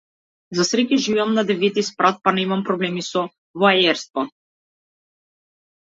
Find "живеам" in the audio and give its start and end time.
1.07-1.35